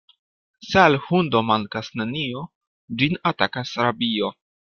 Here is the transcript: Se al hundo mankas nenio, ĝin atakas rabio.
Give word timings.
Se 0.69 0.77
al 0.83 0.95
hundo 1.11 1.41
mankas 1.49 1.91
nenio, 2.01 2.41
ĝin 3.03 3.21
atakas 3.35 3.77
rabio. 3.85 4.33